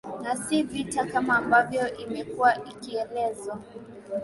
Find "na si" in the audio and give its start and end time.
0.23-0.57